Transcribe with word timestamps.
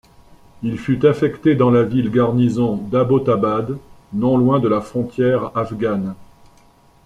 Il 0.63 0.79
fut 0.79 1.05
affecté 1.05 1.53
dans 1.55 1.69
la 1.69 1.83
ville-garnison 1.83 2.75
d'Abbottabad, 2.75 3.77
non 4.13 4.35
loin 4.35 4.59
de 4.59 4.67
la 4.67 4.81
frontière 4.81 5.55
afghane. 5.55 6.15